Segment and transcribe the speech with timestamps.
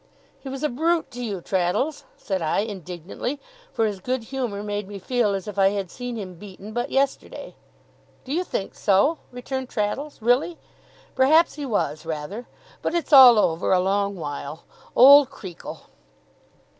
[0.39, 3.39] 'He was a brute to you, Traddles,' said I, indignantly;
[3.71, 6.89] for his good humour made me feel as if I had seen him beaten but
[6.89, 7.53] yesterday.
[8.23, 10.19] 'Do you think so?' returned Traddles.
[10.19, 10.57] 'Really?
[11.13, 12.47] Perhaps he was rather.
[12.81, 14.63] But it's all over, a long while.
[14.95, 15.81] Old Creakle!